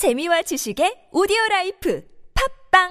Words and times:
재미와 0.00 0.40
지식의 0.40 1.12
오디오 1.12 1.36
라이프 1.50 2.02
팟빵 2.32 2.88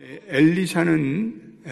엘리사는 0.00 1.62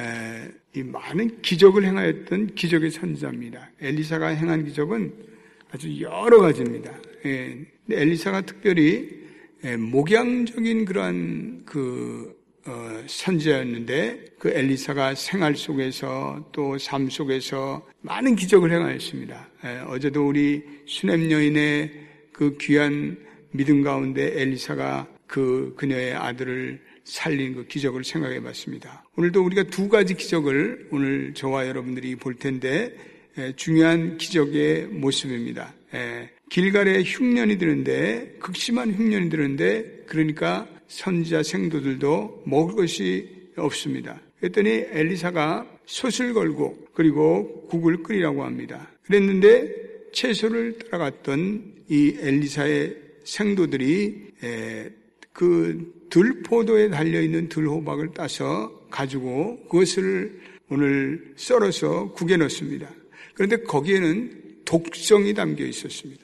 이 0.77 0.83
많은 0.85 1.43
기적을 1.43 1.85
행하였던 1.85 2.55
기적의 2.55 2.93
선지자입니다. 2.93 3.71
엘리사가 3.81 4.29
행한 4.29 4.67
기적은 4.67 5.13
아주 5.73 6.01
여러 6.01 6.39
가지입니다. 6.39 6.97
예, 7.27 7.67
엘리사가 7.91 8.43
특별히 8.43 9.19
목양적인 9.79 10.85
그러한 10.85 11.63
그 11.65 12.39
어, 12.67 13.03
선지자였는데 13.07 14.25
그 14.39 14.51
엘리사가 14.51 15.15
생활 15.15 15.57
속에서 15.57 16.49
또 16.53 16.77
삶 16.79 17.09
속에서 17.09 17.87
많은 18.03 18.37
기적을 18.37 18.71
행하였습니다. 18.71 19.49
어제도 19.89 20.29
우리 20.29 20.63
수냄 20.87 21.31
여인의 21.31 21.91
그 22.33 22.57
귀한 22.61 23.19
믿음 23.51 23.83
가운데 23.83 24.41
엘리사가 24.41 25.09
그 25.27 25.75
그녀의 25.77 26.15
아들을 26.15 26.81
살린 27.05 27.55
그 27.55 27.67
기적을 27.67 28.05
생각해 28.05 28.41
봤습니다. 28.43 29.05
오늘도 29.17 29.43
우리가 29.45 29.65
두 29.65 29.89
가지 29.89 30.15
기적을 30.15 30.89
오늘 30.91 31.35
저와 31.35 31.67
여러분들이 31.67 32.15
볼 32.17 32.35
텐데 32.35 32.95
중요한 33.57 34.19
기적의 34.19 34.87
모습입니다. 34.87 35.75
길갈에 36.51 37.03
흉년이 37.03 37.59
드는데 37.59 38.37
극심한 38.41 38.93
흉년이 38.93 39.29
드는데 39.31 40.05
그러니까 40.07 40.69
선지자 40.89 41.43
생도들도 41.43 42.43
먹을 42.47 42.75
것이 42.75 43.29
없습니다. 43.57 44.21
그랬더니 44.41 44.69
엘리사가 44.91 45.79
솥을 45.87 46.33
걸고 46.35 46.89
그리고 46.95 47.67
국을 47.69 48.03
끓이라고 48.03 48.45
합니다. 48.45 48.91
그랬는데 49.05 50.11
채소를 50.13 50.79
따라갔던 50.79 51.75
이 51.89 52.17
엘리사의 52.21 52.97
생도들이 53.25 54.31
그 55.33 55.93
들포도에 56.11 56.91
달려있는 56.91 57.49
들호박을 57.49 58.11
따서 58.15 58.87
가지고 58.91 59.63
그것을 59.69 60.41
오늘 60.69 61.33
썰어서 61.37 62.13
국에 62.13 62.37
넣습니다. 62.37 62.89
그런데 63.35 63.57
거기에는 63.59 64.31
독성이 64.65 65.35
담겨 65.35 65.65
있었습니다. 65.65 66.23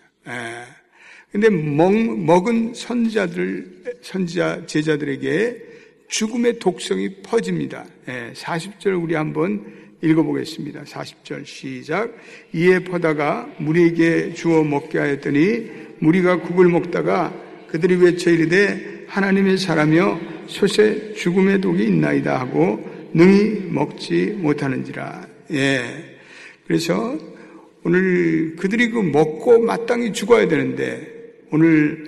근데 1.33 1.51
먹, 1.51 1.93
먹은 1.93 2.75
선지자들, 2.75 4.01
선지자 4.03 4.67
제자들에게 4.67 5.63
죽음의 6.09 6.59
독성이 6.59 7.17
퍼집니다. 7.23 7.85
40절 8.07 9.03
우리 9.03 9.15
한번 9.15 9.65
읽어보겠습니다. 10.03 10.85
40절 10.85 11.45
시작. 11.47 12.15
이에 12.53 12.79
퍼다가 12.81 13.51
무리에게 13.59 14.35
주어 14.35 14.63
먹게 14.63 14.99
하였더니 14.99 15.71
무리가 15.99 16.41
국을 16.43 16.69
먹다가 16.69 17.35
그들이 17.69 17.97
외쳐 17.97 18.31
이르되 18.31 19.05
하나님의 19.09 19.59
사람이여 19.59 20.47
솥에 20.47 21.15
죽음의 21.15 21.61
독이 21.61 21.85
있나이다 21.85 22.39
하고 22.39 22.79
능히 23.13 23.67
먹지 23.71 24.37
못하는지라. 24.39 25.27
예. 25.53 26.16
그래서 26.67 27.19
오늘 27.85 28.57
그들이 28.57 28.91
그 28.91 28.99
먹고 28.99 29.61
마땅히 29.61 30.13
죽어야 30.13 30.49
되는데 30.49 31.07
오늘 31.51 32.05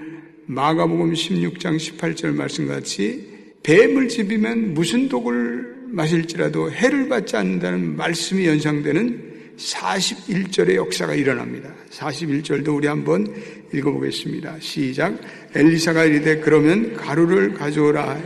마가복음 0.47 1.13
16장 1.13 1.77
18절 1.77 2.35
말씀같이 2.35 3.29
뱀을 3.63 4.09
집이면 4.09 4.75
무슨 4.75 5.09
독을 5.09 5.77
마실지라도 5.87 6.73
해를 6.73 7.09
받지 7.09 7.37
않는다는 7.37 7.97
말씀이 7.97 8.47
연상되는 8.47 9.29
41절의 9.57 10.75
역사가 10.75 11.15
일어납니다. 11.15 11.71
41절도 11.91 12.77
우리 12.77 12.87
한번 12.87 13.27
읽어보겠습니다. 13.73 14.57
시작. 14.61 15.19
엘리사가 15.55 16.05
이르되 16.05 16.39
그러면 16.39 16.95
가루를 16.95 17.55
가져오라. 17.55 18.21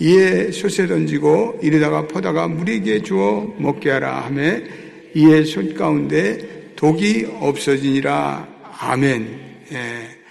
이에 0.00 0.50
솥에 0.50 0.86
던지고 0.86 1.60
이르다가 1.62 2.06
퍼다가 2.08 2.48
무리에게 2.48 3.02
주어 3.02 3.54
먹게 3.58 3.90
하라 3.90 4.26
하매 4.26 4.64
이에 5.14 5.44
솥 5.44 5.74
가운데 5.74 6.72
독이 6.76 7.26
없어지니라. 7.40 8.48
아멘. 8.78 9.40
예. 9.72 10.22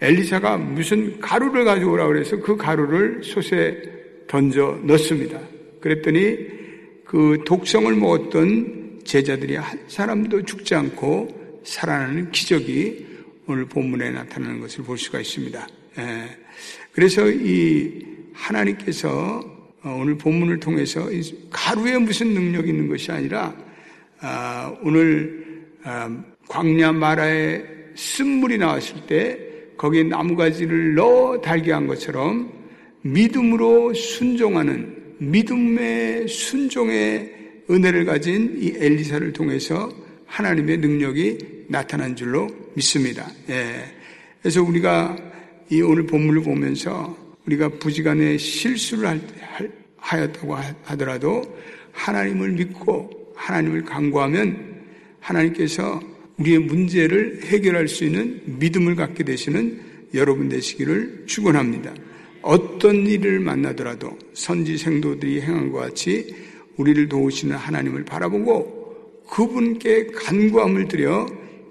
엘리사가 0.00 0.58
무슨 0.58 1.20
가루를 1.20 1.64
가져오라 1.64 2.06
그래서 2.08 2.36
그 2.36 2.56
가루를 2.56 3.22
솥에 3.22 3.80
던져 4.26 4.78
넣습니다. 4.82 5.40
그랬더니 5.80 6.36
그 7.04 7.42
독성을 7.46 7.94
먹었던 7.94 9.00
제자들이 9.04 9.56
한 9.56 9.78
사람도 9.86 10.42
죽지 10.42 10.74
않고 10.74 11.62
살아나는 11.64 12.32
기적이 12.32 13.06
오늘 13.46 13.66
본문에 13.66 14.10
나타나는 14.10 14.60
것을 14.60 14.84
볼 14.84 14.98
수가 14.98 15.20
있습니다. 15.20 15.66
예. 15.98 16.36
그래서 16.92 17.28
이 17.30 18.04
하나님께서 18.32 19.40
어, 19.42 19.53
오늘 19.92 20.16
본문을 20.16 20.60
통해서 20.60 21.08
가루에 21.50 21.98
무슨 21.98 22.28
능력이 22.28 22.70
있는 22.70 22.88
것이 22.88 23.12
아니라 23.12 23.54
아, 24.20 24.74
오늘 24.82 25.66
아, 25.82 26.10
광야 26.48 26.92
마라에 26.92 27.62
쓴물이 27.94 28.58
나왔을 28.58 29.06
때 29.06 29.38
거기에 29.76 30.04
나무가지를 30.04 30.94
넣어 30.94 31.40
달게 31.40 31.72
한 31.72 31.86
것처럼 31.86 32.50
믿음으로 33.02 33.92
순종하는 33.92 35.16
믿음의 35.18 36.28
순종의 36.28 37.32
은혜를 37.70 38.04
가진 38.04 38.56
이 38.60 38.74
엘리사를 38.76 39.32
통해서 39.32 39.90
하나님의 40.26 40.78
능력이 40.78 41.66
나타난 41.68 42.16
줄로 42.16 42.48
믿습니다. 42.74 43.26
예. 43.48 43.84
그래서 44.40 44.62
우리가 44.62 45.16
이 45.70 45.80
오늘 45.80 46.06
본문을 46.06 46.42
보면서 46.42 47.16
우리가 47.46 47.68
부지간에 47.68 48.36
실수를 48.36 49.06
하였다고 50.04 50.56
하더라도 50.84 51.42
하나님을 51.92 52.52
믿고 52.52 53.32
하나님을 53.34 53.84
간구하면 53.84 54.74
하나님께서 55.20 56.00
우리의 56.38 56.58
문제를 56.58 57.42
해결할 57.44 57.88
수 57.88 58.04
있는 58.04 58.40
믿음을 58.58 58.96
갖게 58.96 59.24
되시는 59.24 59.80
여러분 60.14 60.48
되시기를 60.48 61.24
축원합니다. 61.26 61.94
어떤 62.42 63.06
일을 63.06 63.40
만나더라도 63.40 64.18
선지 64.34 64.76
생도들이 64.76 65.40
행한 65.40 65.72
것 65.72 65.78
같이 65.78 66.34
우리를 66.76 67.08
도우시는 67.08 67.56
하나님을 67.56 68.04
바라보고 68.04 69.22
그분께 69.30 70.08
간구함을 70.08 70.88
드려 70.88 71.26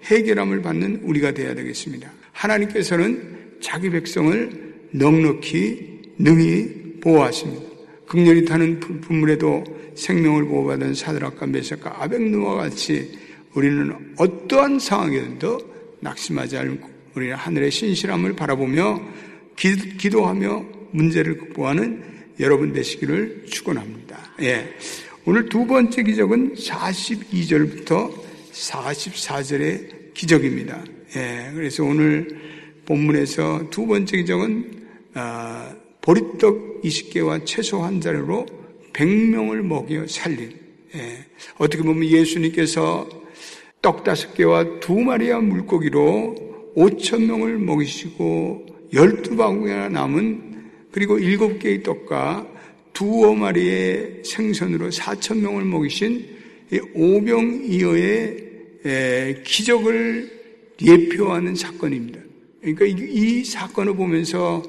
해결함을 0.05 0.61
받는 0.61 1.01
우리가 1.03 1.33
되어야 1.33 1.53
되겠습니다. 1.55 2.11
하나님께서는 2.31 3.57
자기 3.61 3.89
백성을 3.89 4.73
넉넉히 4.91 6.01
능히 6.17 6.99
보호하십니다. 7.01 7.72
극렬히 8.13 8.45
타는 8.45 8.79
분물에도 8.79 9.63
생명을 9.95 10.45
보호받은 10.45 10.93
사드락과 10.93 11.47
메삭과 11.47 12.03
아벡누와 12.03 12.57
같이 12.57 13.17
우리는 13.55 13.91
어떠한 14.17 14.77
상황에도 14.77 15.59
낙심하지 15.99 16.57
않고 16.57 16.87
우리는 17.15 17.35
하늘의 17.35 17.71
신실함을 17.71 18.35
바라보며 18.35 19.01
기, 19.55 20.09
도하며 20.11 20.63
문제를 20.91 21.39
극복하는 21.39 22.03
여러분 22.39 22.71
되시기를 22.71 23.45
축원합니다. 23.49 24.35
예. 24.43 24.75
오늘 25.25 25.49
두 25.49 25.65
번째 25.65 26.03
기적은 26.03 26.53
42절부터 26.53 28.13
44절의 28.51 30.13
기적입니다. 30.13 30.83
예. 31.15 31.49
그래서 31.55 31.83
오늘 31.83 32.27
본문에서 32.85 33.71
두 33.71 33.87
번째 33.87 34.17
기적은 34.17 34.83
아, 35.15 35.75
보리떡 36.03 36.81
20개와 36.83 37.45
채소 37.45 37.81
한 37.81 37.99
자루로 38.01 38.45
100명을 38.91 39.61
먹여 39.61 40.05
살린 40.05 40.51
예. 40.95 41.25
어떻게 41.57 41.81
보면 41.81 42.05
예수님께서 42.05 43.09
떡 43.81 44.03
다섯 44.03 44.33
개와 44.33 44.79
두 44.79 44.99
마리와 44.99 45.39
물고기로 45.39 46.73
5천 46.75 47.23
명을 47.25 47.57
먹이시고 47.57 48.65
열두 48.93 49.37
바구니나 49.37 49.89
남은 49.89 50.53
그리고 50.91 51.17
일곱 51.17 51.57
개의 51.59 51.81
떡과 51.83 52.47
두어 52.91 53.33
마리의 53.33 54.23
생선으로 54.23 54.91
사천 54.91 55.41
명을 55.41 55.63
먹이신 55.65 56.27
오병이어의 56.93 58.43
기적을 59.43 60.31
예표하는 60.81 61.55
사건입니다. 61.55 62.19
그러니까 62.61 62.85
이 62.85 63.43
사건을 63.43 63.95
보면서 63.95 64.63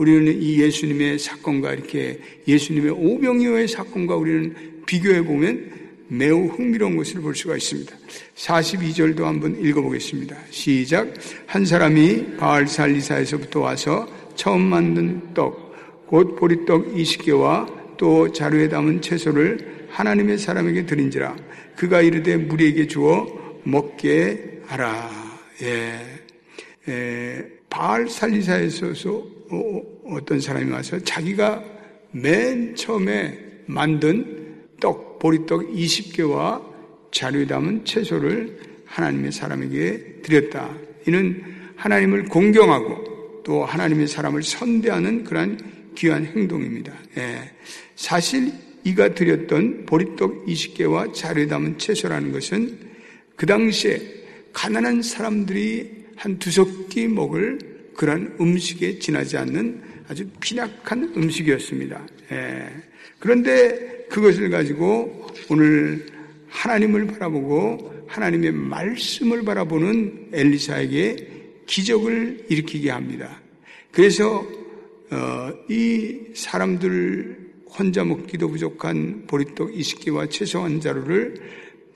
우리는 0.00 0.40
이 0.40 0.58
예수님의 0.62 1.18
사건과 1.18 1.74
이렇게 1.74 2.18
예수님의 2.48 2.92
오병이어의 2.92 3.68
사건과 3.68 4.16
우리는 4.16 4.56
비교해 4.86 5.22
보면 5.22 5.70
매우 6.08 6.46
흥미로운 6.46 6.96
것을 6.96 7.20
볼 7.20 7.36
수가 7.36 7.54
있습니다. 7.58 7.94
42절도 8.34 9.24
한번 9.24 9.62
읽어보겠습니다. 9.62 10.34
시작. 10.48 11.12
한 11.44 11.66
사람이 11.66 12.38
바알살리사에서부터 12.38 13.60
와서 13.60 14.08
처음 14.36 14.62
만든 14.62 15.34
떡, 15.34 16.06
곧 16.06 16.34
보리떡 16.34 16.94
20개와 16.94 17.98
또 17.98 18.32
자루에 18.32 18.70
담은 18.70 19.02
채소를 19.02 19.88
하나님의 19.90 20.38
사람에게 20.38 20.86
드린지라 20.86 21.36
그가 21.76 22.00
이르되 22.00 22.38
무리에게 22.38 22.86
주어 22.86 23.26
먹게 23.64 24.62
하라. 24.64 25.10
예. 25.60 26.00
예. 26.88 27.46
바알 27.68 28.08
살리사에서 28.08 29.39
어, 29.50 29.82
어떤 30.04 30.40
사람이 30.40 30.70
와서 30.70 30.98
자기가 31.00 31.62
맨 32.12 32.74
처음에 32.74 33.38
만든 33.66 34.66
떡, 34.80 35.18
보리떡 35.18 35.72
20개와 35.72 36.62
자루에 37.12 37.46
담은 37.46 37.84
채소를 37.84 38.58
하나님의 38.86 39.32
사람에게 39.32 40.22
드렸다. 40.22 40.70
이는 41.06 41.42
하나님을 41.76 42.24
공경하고 42.24 43.42
또 43.44 43.64
하나님의 43.64 44.06
사람을 44.08 44.42
선대하는 44.42 45.24
그러한 45.24 45.58
귀한 45.96 46.24
행동입니다. 46.24 46.92
예. 47.18 47.50
사실 47.96 48.52
이가 48.84 49.14
드렸던 49.14 49.86
보리떡 49.86 50.46
20개와 50.46 51.12
자루에 51.12 51.46
담은 51.46 51.78
채소라는 51.78 52.32
것은 52.32 52.78
그 53.36 53.46
당시에 53.46 54.00
가난한 54.52 55.02
사람들이 55.02 56.00
한 56.16 56.38
두석 56.38 56.88
끼 56.88 57.06
먹을 57.08 57.58
그러한 58.00 58.34
음식에 58.40 58.98
지나지 58.98 59.36
않는 59.36 59.82
아주 60.08 60.26
빈약한 60.40 61.12
음식이었습니다. 61.14 62.06
예. 62.32 62.66
그런데 63.18 64.06
그것을 64.08 64.48
가지고 64.48 65.26
오늘 65.50 66.06
하나님을 66.48 67.08
바라보고 67.08 68.06
하나님의 68.08 68.52
말씀을 68.52 69.44
바라보는 69.44 70.30
엘리사에게 70.32 71.16
기적을 71.66 72.46
일으키게 72.48 72.90
합니다. 72.90 73.38
그래서 73.92 74.46
어, 75.10 75.52
이 75.68 76.20
사람들 76.34 77.50
혼자 77.66 78.02
먹기도 78.02 78.48
부족한 78.48 79.26
보리떡 79.26 79.74
20개와 79.74 80.30
채소 80.30 80.60
한 80.60 80.80
자루를 80.80 81.34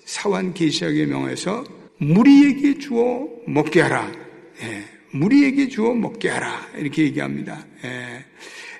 사환 0.05 0.53
계시하게 0.53 1.07
명해서 1.07 1.65
무리에게 1.97 2.79
주어 2.79 3.27
먹게 3.47 3.81
하라. 3.81 4.13
예, 4.65 4.94
무리에게 5.15 5.69
주어 5.69 5.95
먹게 5.95 6.29
하라. 6.29 6.69
이렇게 6.77 7.05
얘기합니다. 7.05 7.65
예. 7.85 8.25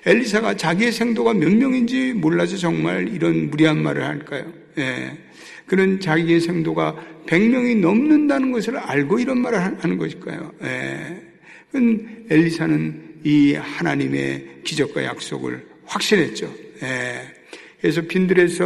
엘리사가 0.05 0.55
자기의 0.55 0.91
생도가 0.91 1.33
몇 1.33 1.51
명인지 1.51 2.13
몰라서 2.13 2.57
정말 2.57 3.07
이런 3.07 3.49
무리한 3.49 3.81
말을 3.81 4.03
할까요? 4.03 4.51
예. 4.77 5.17
그런 5.65 5.99
자기의 5.99 6.41
생도가 6.41 6.95
100명이 7.25 7.79
넘는다는 7.79 8.51
것을 8.51 8.77
알고 8.77 9.19
이런 9.19 9.39
말을 9.39 9.59
하는 9.59 9.97
것일까요? 9.97 10.51
예. 10.63 11.21
엘리사는 12.29 13.21
이 13.23 13.53
하나님의 13.53 14.61
기적과 14.63 15.03
약속을 15.05 15.65
확신했죠. 15.85 16.53
예. 16.83 17.21
그래서 17.81 18.01
빈들에서 18.01 18.65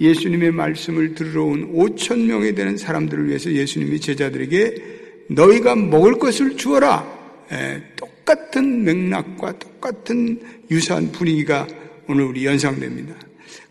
예수님의 0.00 0.50
말씀을 0.50 1.14
들으러 1.14 1.44
온 1.44 1.72
5천 1.72 2.26
명에 2.26 2.52
되는 2.52 2.76
사람들을 2.76 3.28
위해서 3.28 3.50
예수님이 3.50 4.00
제자들에게 4.00 4.95
너희가 5.28 5.74
먹을 5.76 6.18
것을 6.18 6.56
주어라. 6.56 7.16
예. 7.52 7.82
똑같은 7.96 8.84
맥락과 8.84 9.58
똑같은 9.58 10.40
유사한 10.70 11.12
분위기가 11.12 11.66
오늘 12.08 12.24
우리 12.24 12.44
연상됩니다. 12.44 13.14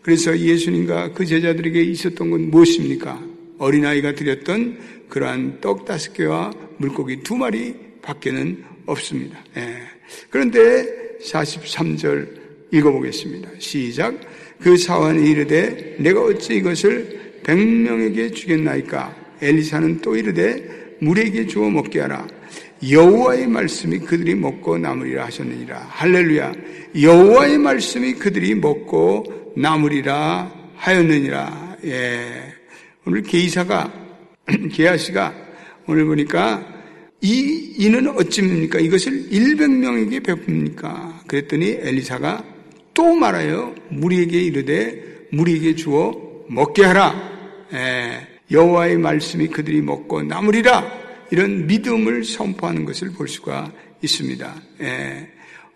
그래서 0.02 0.36
예수님과 0.38 1.12
그 1.12 1.26
제자들에게 1.26 1.80
있었던 1.82 2.30
건 2.30 2.50
무엇입니까? 2.50 3.22
어린아이가 3.58 4.14
드렸던 4.14 4.78
그러한 5.08 5.60
떡 5.60 5.84
다섯 5.84 6.12
개와 6.12 6.52
물고기 6.78 7.22
두 7.22 7.36
마리 7.36 7.74
밖에는 8.02 8.64
없습니다. 8.86 9.42
예. 9.56 9.76
그런데 10.30 10.86
43절 11.22 12.28
읽어보겠습니다. 12.70 13.50
시작. 13.58 14.14
그 14.60 14.76
사원이 14.76 15.30
이르되 15.30 15.96
내가 15.98 16.22
어찌 16.22 16.56
이것을 16.56 17.40
백명에게 17.44 18.30
주겠나이까? 18.30 19.14
엘리사는 19.42 20.00
또 20.00 20.16
이르되 20.16 20.85
물에게 21.00 21.46
주어 21.46 21.68
먹게 21.70 22.00
하라. 22.00 22.26
여호와의 22.88 23.46
말씀이 23.46 23.98
그들이 24.00 24.34
먹고 24.34 24.78
남으리라 24.78 25.26
하셨느니라. 25.26 25.86
할렐루야. 25.90 26.52
여호와의 27.00 27.58
말씀이 27.58 28.14
그들이 28.14 28.54
먹고 28.54 29.52
남으리라 29.56 30.52
하였느니라. 30.76 31.76
예. 31.84 32.54
오늘 33.06 33.22
게이사가 33.22 33.92
게하시가 34.72 35.34
오늘 35.86 36.04
보니까 36.04 36.66
이 37.22 37.74
이는 37.78 38.08
어찌입니까? 38.08 38.78
이것을 38.80 39.30
100명에게 39.30 40.22
베풉니까? 40.24 41.26
그랬더니 41.26 41.78
엘리사가 41.80 42.44
또 42.92 43.14
말하여 43.14 43.74
무리에게 43.90 44.42
이르되 44.42 45.28
무리에게 45.32 45.74
주어 45.74 46.12
먹게 46.48 46.84
하라. 46.84 47.66
예. 47.72 48.35
여호와의 48.50 48.98
말씀이 48.98 49.48
그들이 49.48 49.80
먹고 49.80 50.22
남으리라. 50.22 51.06
이런 51.30 51.66
믿음을 51.66 52.24
선포하는 52.24 52.84
것을 52.84 53.10
볼 53.10 53.28
수가 53.28 53.72
있습니다. 54.02 54.62
예. 54.82 55.28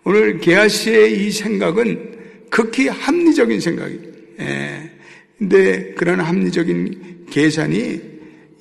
오늘 0.03 0.39
게하시의 0.39 1.25
이 1.25 1.31
생각은 1.31 2.19
극히 2.49 2.87
합리적인 2.87 3.59
생각입니다. 3.59 4.17
예. 4.39 4.91
근데 5.37 5.93
그런 5.93 6.19
합리적인 6.21 7.27
계산이 7.29 7.99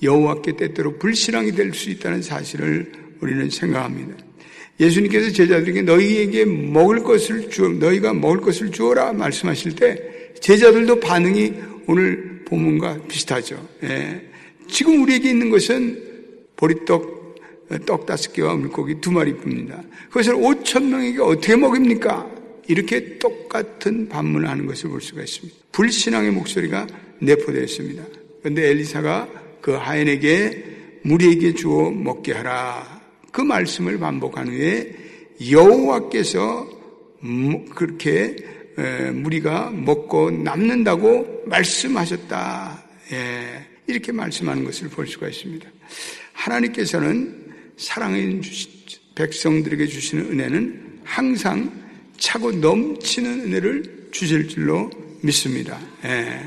여호와께 0.03 0.56
때때로 0.56 0.99
불신앙이 0.99 1.53
될 1.53 1.73
수 1.75 1.91
있다는 1.91 2.23
사실을 2.23 2.91
우리는 3.21 3.51
생각합니다. 3.51 4.17
예수님께서 4.81 5.31
제자들에게 5.31 5.83
너희에게 5.83 6.47
먹을 6.47 7.03
것을 7.03 7.51
주 7.51 7.69
너희가 7.69 8.15
먹을 8.15 8.41
것을 8.41 8.71
주어라 8.71 9.13
말씀하실 9.13 9.77
때 9.77 9.99
제자들도 10.41 11.01
반응이 11.01 11.53
오늘 11.87 12.40
본문과 12.50 12.99
비슷하죠. 13.08 13.67
예. 13.85 14.29
지금 14.69 15.02
우리에게 15.02 15.31
있는 15.31 15.50
것은 15.50 16.11
보리떡 16.56 17.20
떡 17.87 18.05
다섯 18.05 18.32
개와 18.32 18.56
물고기 18.56 19.00
두 19.00 19.12
마리뿐입니다. 19.12 19.82
그것을 20.08 20.35
5천 20.35 20.87
명에게 20.87 21.20
어떻게 21.20 21.55
먹입니까? 21.56 22.29
이렇게 22.67 23.19
똑같은 23.19 24.08
반문을 24.08 24.49
하는 24.49 24.67
것을 24.67 24.91
볼 24.91 25.00
수가 25.00 25.23
있습니다. 25.23 25.56
불신앙의 25.73 26.32
목소리가 26.32 26.87
내포되어 27.20 27.62
있습니다. 27.62 28.02
그런데 28.41 28.69
엘리사가 28.70 29.29
그 29.61 29.73
하인에게 29.73 30.64
무리에게 31.03 31.55
주어 31.55 31.91
먹게 31.91 32.32
하라. 32.32 33.00
그 33.31 33.41
말씀을 33.41 33.99
반복한 33.99 34.49
후에 34.49 34.93
여호와께서 35.50 36.69
그렇게 37.75 38.37
무리가 39.12 39.71
먹고 39.71 40.31
남는다고 40.31 41.44
말씀하셨다. 41.46 42.84
예, 43.13 43.67
이렇게 43.87 44.13
말씀하는 44.13 44.65
것을 44.65 44.89
볼 44.89 45.06
수가 45.06 45.29
있습니다. 45.29 45.69
하나님께서는 46.32 47.53
사랑인 47.77 48.43
백성들에게 49.15 49.87
주시는 49.87 50.32
은혜는 50.32 51.01
항상 51.05 51.70
차고 52.19 52.53
넘치는 52.53 53.41
은혜를 53.46 54.08
주실 54.13 54.49
줄로 54.49 54.91
믿습니다. 55.22 55.79
예. 56.05 56.41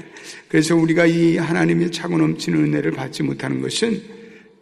그래서 0.48 0.76
우리가 0.76 1.06
이 1.06 1.38
하나님의 1.38 1.92
차고 1.92 2.18
넘치는 2.18 2.66
은혜를 2.66 2.92
받지 2.92 3.24
못하는 3.24 3.62
것은 3.62 4.02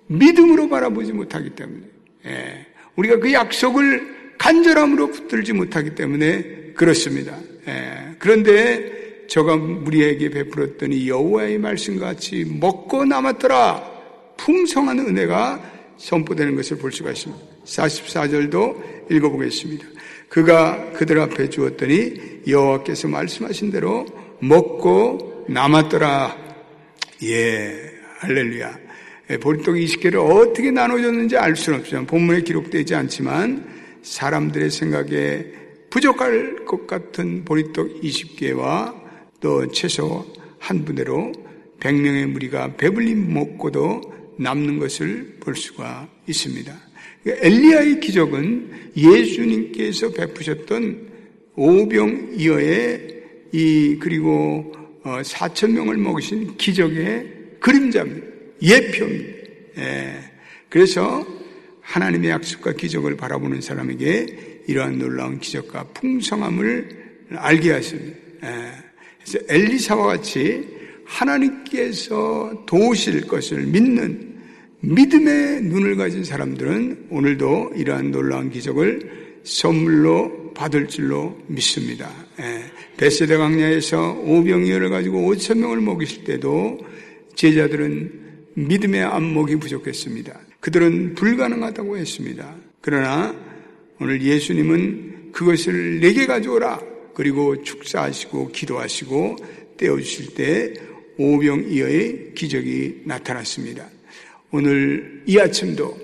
믿음으로 0.07 0.67
바라보지 0.69 1.13
못하기 1.13 1.51
때문에, 1.51 1.83
예. 2.25 2.65
우리가 2.95 3.19
그 3.19 3.31
약속을 3.31 4.20
간절함으로 4.41 5.11
붙들지 5.11 5.53
못하기 5.53 5.93
때문에 5.93 6.73
그렇습니다. 6.73 7.37
예. 7.67 8.15
그런데 8.17 9.27
저가 9.27 9.53
우리에게 9.53 10.31
베풀었더니 10.31 11.07
여호와의 11.07 11.59
말씀같이 11.59 12.45
먹고 12.59 13.05
남았더라. 13.05 13.91
풍성한 14.37 14.97
은혜가 14.99 15.93
선포되는 15.97 16.55
것을 16.55 16.79
볼 16.79 16.91
수가 16.91 17.11
있습니다. 17.11 17.41
44절도 17.65 19.11
읽어보겠습니다. 19.11 19.85
그가 20.27 20.91
그들 20.93 21.19
앞에 21.19 21.49
주었더니 21.49 22.41
여호와께서 22.47 23.09
말씀하신 23.09 23.69
대로 23.69 24.07
먹고 24.39 25.45
남았더라. 25.49 26.35
예, 27.25 27.91
할렐루야. 28.17 28.79
예, 29.29 29.37
보리떡 29.37 29.75
20개를 29.75 30.15
어떻게 30.15 30.71
나눠줬는지 30.71 31.37
알 31.37 31.55
수는 31.55 31.79
없지만 31.79 32.07
본문에 32.07 32.41
기록되지 32.41 32.95
않지만 32.95 33.80
사람들의 34.01 34.69
생각에 34.69 35.45
부족할 35.89 36.65
것 36.65 36.87
같은 36.87 37.43
보리떡 37.45 38.01
20개와 38.01 38.95
또 39.39 39.67
채소 39.71 40.25
한 40.59 40.85
분대로 40.85 41.31
100명의 41.79 42.27
무리가 42.27 42.75
배불리 42.77 43.15
먹고도 43.15 44.01
남는 44.37 44.79
것을 44.79 45.37
볼 45.39 45.55
수가 45.55 46.07
있습니다. 46.27 46.73
엘리야의 47.25 47.99
기적은 47.99 48.91
예수님께서 48.95 50.11
베푸셨던 50.11 51.09
오병이어의 51.55 53.11
이 53.51 53.97
그리고 53.99 54.71
4천 55.03 55.63
어, 55.65 55.73
명을 55.73 55.97
먹으신 55.97 56.57
기적의 56.57 57.57
그림자입니다. 57.59 58.27
예표입니다. 58.61 59.31
예. 59.77 60.19
그래서 60.69 61.25
하나님의 61.91 62.29
약속과 62.29 62.73
기적을 62.73 63.17
바라보는 63.17 63.59
사람에게 63.59 64.63
이러한 64.67 64.97
놀라운 64.97 65.39
기적과 65.39 65.89
풍성함을 65.93 66.87
알게 67.35 67.71
하십니다. 67.71 68.17
예. 68.43 68.71
그래서 69.19 69.39
엘리사와 69.49 70.07
같이 70.07 70.67
하나님께서 71.05 72.63
도우실 72.65 73.27
것을 73.27 73.63
믿는 73.63 74.39
믿음의 74.79 75.63
눈을 75.63 75.97
가진 75.97 76.23
사람들은 76.23 77.07
오늘도 77.09 77.73
이러한 77.75 78.11
놀라운 78.11 78.49
기적을 78.49 79.41
선물로 79.43 80.53
받을 80.53 80.87
줄로 80.87 81.37
믿습니다. 81.47 82.09
예. 82.39 82.63
베세다 82.95 83.37
강야에서 83.37 84.13
오병이어를 84.25 84.89
가지고 84.89 85.29
5천 85.33 85.57
명을 85.57 85.81
먹이실 85.81 86.23
때도 86.23 86.79
제자들은 87.35 88.21
믿음의 88.55 89.01
안목이 89.03 89.57
부족했습니다. 89.57 90.39
그들은 90.59 91.15
불가능하다고 91.15 91.97
했습니다. 91.97 92.55
그러나 92.81 93.35
오늘 93.99 94.21
예수님은 94.21 95.31
그것을 95.31 95.99
내게 95.99 96.25
가져오라. 96.25 96.81
그리고 97.13 97.61
축사하시고 97.61 98.49
기도하시고 98.49 99.35
떼어주실 99.77 100.33
때 100.35 100.73
오병이어의 101.17 102.33
기적이 102.35 103.01
나타났습니다. 103.05 103.87
오늘 104.51 105.23
이 105.25 105.37
아침도 105.39 105.97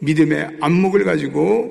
믿음의 0.00 0.58
안목을 0.60 1.04
가지고 1.04 1.68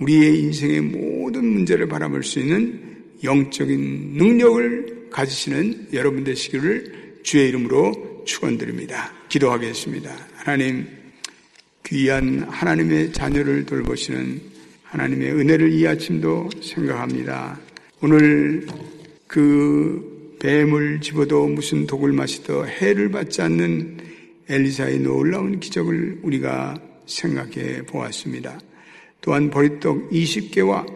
우리의 0.00 0.40
인생의 0.40 0.80
모든 0.80 1.44
문제를 1.44 1.88
바라볼 1.88 2.22
수 2.22 2.38
있는 2.38 2.80
영적인 3.24 4.14
능력을 4.14 5.08
가지시는 5.10 5.88
여러분 5.92 6.22
되시기를 6.22 7.20
주의 7.22 7.48
이름으로 7.48 8.17
축원드립니다. 8.28 9.10
기도하겠습니다. 9.28 10.14
하나님 10.34 10.86
귀한 11.84 12.42
하나님의 12.48 13.12
자녀를 13.12 13.64
돌보시는 13.64 14.40
하나님의 14.84 15.32
은혜를 15.32 15.72
이 15.72 15.86
아침도 15.86 16.50
생각합니다. 16.62 17.58
오늘 18.00 18.66
그 19.26 20.36
뱀을 20.40 21.00
집어도 21.00 21.46
무슨 21.46 21.86
독을 21.86 22.12
마시더 22.12 22.64
해를 22.64 23.10
받지 23.10 23.42
않는 23.42 23.96
엘리사의 24.48 25.00
놀라운 25.00 25.58
기적을 25.58 26.20
우리가 26.22 26.76
생각해 27.06 27.82
보았습니다. 27.86 28.60
또한 29.20 29.50
보리떡 29.50 30.10
20개와 30.10 30.86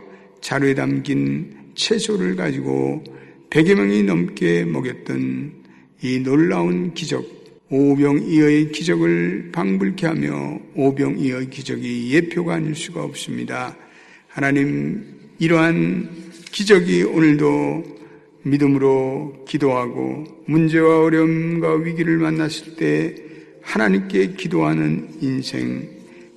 자루에 0.41 0.75
담긴 0.75 1.55
채소를 1.75 2.37
가지고 2.37 3.03
100여 3.51 3.75
명이 3.75 4.03
넘게 4.05 4.65
먹였던 4.65 5.62
이 6.05 6.19
놀라운 6.19 6.95
기적, 6.95 7.25
오병이어의 7.71 8.73
기적을 8.73 9.51
방불케 9.53 10.05
하며 10.05 10.59
오병이어의 10.75 11.49
기적이 11.49 12.13
예표가 12.13 12.55
아닐 12.55 12.75
수가 12.75 13.05
없습니다. 13.05 13.77
하나님, 14.27 15.05
이러한 15.39 16.11
기적이 16.51 17.05
오늘도 17.05 17.85
믿음으로 18.43 19.45
기도하고 19.47 20.25
문제와 20.47 21.05
어려움과 21.05 21.75
위기를 21.77 22.19
만났을 22.19 22.75
때 22.75 23.15
하나님께 23.63 24.33
기도하는 24.33 25.09
인생, 25.21 25.89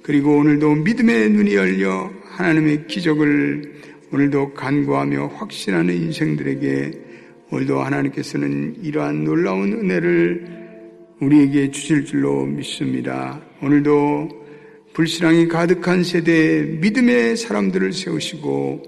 그리고 0.03 0.37
오늘도 0.37 0.75
믿음의 0.75 1.31
눈이 1.31 1.55
열려 1.55 2.11
하나님의 2.21 2.85
기적을 2.85 3.73
오늘도 4.11 4.53
간구하며 4.53 5.25
확신하는 5.37 5.91
인생들에게 5.95 7.04
오늘도 7.51 7.79
하나님께서는 7.79 8.77
이러한 8.81 9.23
놀라운 9.23 9.73
은혜를 9.73 10.65
우리에게 11.21 11.71
주실 11.71 12.05
줄로 12.05 12.45
믿습니다. 12.45 13.41
오늘도 13.61 14.29
불신앙이 14.93 15.47
가득한 15.47 16.03
세대에 16.03 16.63
믿음의 16.79 17.37
사람들을 17.37 17.93
세우시고 17.93 18.83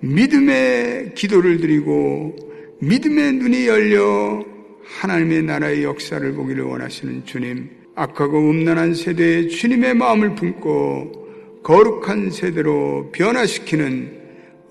믿음의 0.00 1.14
기도를 1.14 1.58
드리고 1.58 2.36
믿음의 2.80 3.34
눈이 3.34 3.66
열려 3.66 4.44
하나님의 4.84 5.42
나라의 5.42 5.84
역사를 5.84 6.32
보기를 6.32 6.64
원하시는 6.64 7.26
주님, 7.26 7.68
악하고 7.94 8.38
음란한 8.38 8.94
세대에 8.94 9.48
주님의 9.48 9.94
마음을 9.94 10.34
품고 10.34 11.60
거룩한 11.62 12.30
세대로 12.30 13.10
변화시키는 13.12 14.18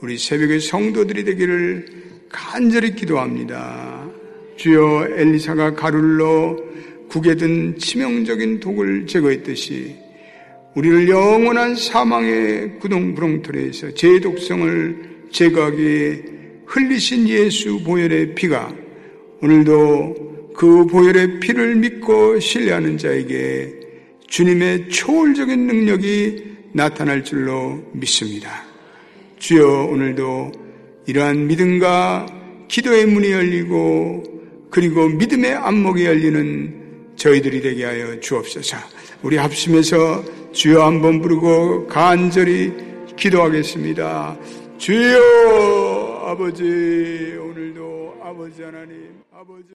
우리 0.02 0.18
새벽의 0.18 0.60
성도들이 0.62 1.24
되기를 1.26 2.09
간절히 2.30 2.94
기도합니다. 2.94 4.08
주여 4.56 5.08
엘리사가 5.16 5.72
넣어 5.72 6.58
국에 7.10 7.36
든 7.36 7.78
치명적인 7.78 8.60
독을 8.60 9.08
제거했듯이 9.08 9.96
우리를 10.76 11.10
영원한 11.10 11.76
사망의 11.76 12.80
구동부렁터리에서 12.80 13.92
제 13.96 14.20
독성을 14.20 15.28
제거하기에 15.32 16.24
흘리신 16.68 17.28
예수 17.30 17.84
보혈의 17.84 18.36
피가 18.36 18.72
오늘도 19.42 20.52
그 20.56 20.86
보혈의 20.86 21.40
피를 21.40 21.76
믿고 21.76 22.40
신뢰하는 22.40 22.98
자에게 22.98 23.74
주님의 24.28 24.90
초월적인 24.90 25.66
능력이 25.66 26.50
나타날 26.74 27.24
줄로 27.24 27.84
믿습니다. 27.94 28.64
주여 29.40 29.86
오늘도 29.86 30.69
이러한 31.10 31.48
믿음과 31.48 32.28
기도의 32.68 33.08
문이 33.08 33.32
열리고 33.32 34.24
그리고 34.70 35.08
믿음의 35.08 35.56
안목이 35.56 36.06
열리는 36.06 37.16
저희들이 37.16 37.62
되게 37.62 37.84
하여 37.84 38.20
주옵소서. 38.20 38.78
우리 39.24 39.38
합심해서 39.38 40.24
주여 40.52 40.86
한번 40.86 41.20
부르고 41.20 41.88
간절히 41.88 42.72
기도하겠습니다. 43.16 44.38
주여 44.78 46.26
아버지 46.28 46.64
오늘도 47.42 48.14
아버지 48.24 48.62
하나님 48.62 49.10
아버지 49.34 49.66